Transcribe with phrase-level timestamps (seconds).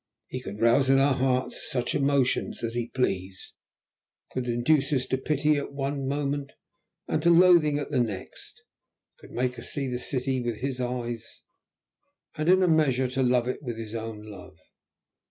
[0.25, 3.53] He could rouse in our hearts such emotions as he pleased;
[4.31, 6.53] could induce us to pity at one moment,
[7.07, 8.63] and to loathing at the next;
[9.19, 11.43] could make us see the city with his eyes,
[12.35, 14.57] and in a measure to love it with his own love.